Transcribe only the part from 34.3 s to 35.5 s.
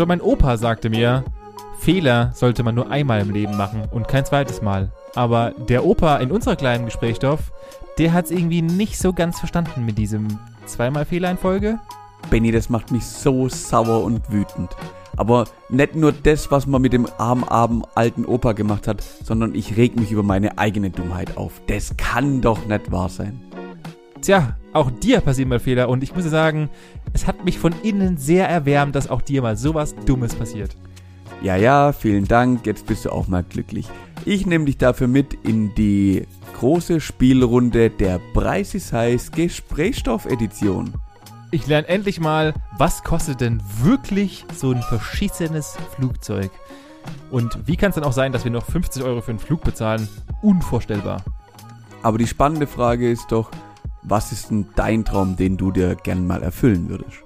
nehme dich dafür mit